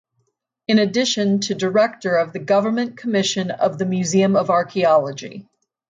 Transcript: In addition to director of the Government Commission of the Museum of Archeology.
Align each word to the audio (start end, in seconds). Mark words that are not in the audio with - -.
In 0.67 0.79
addition 0.79 1.41
to 1.41 1.53
director 1.53 2.15
of 2.15 2.33
the 2.33 2.39
Government 2.39 2.97
Commission 2.97 3.51
of 3.51 3.77
the 3.77 3.85
Museum 3.85 4.35
of 4.35 4.49
Archeology. 4.49 5.47